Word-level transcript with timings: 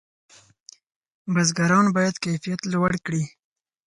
بزګران 1.33 1.85
باید 1.95 2.15
کیفیت 2.25 2.61
لوړ 2.73 2.91
کړي. 3.05 3.23